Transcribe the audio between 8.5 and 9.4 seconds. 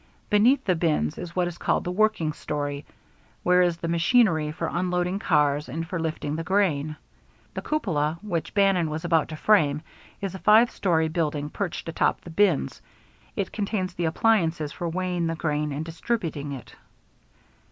Bannon was about to